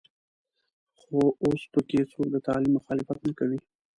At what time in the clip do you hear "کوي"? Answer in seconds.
3.39-3.59